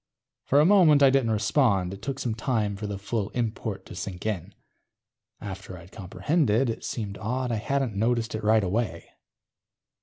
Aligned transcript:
For 0.45 0.59
a 0.59 0.65
moment 0.65 1.03
I 1.03 1.11
didn't 1.11 1.29
respond. 1.29 1.93
It 1.93 2.01
took 2.01 2.17
some 2.17 2.33
time 2.33 2.75
for 2.75 2.87
the 2.87 2.97
full 2.97 3.29
import 3.35 3.85
to 3.85 3.93
sink 3.93 4.25
in. 4.25 4.55
After 5.39 5.77
I'd 5.77 5.91
comprehended, 5.91 6.71
it 6.71 6.83
seemed 6.83 7.19
odd 7.19 7.51
I 7.51 7.57
hadn't 7.57 7.93
noticed 7.95 8.33
it 8.33 8.43
right 8.43 8.63
away. 8.63 9.09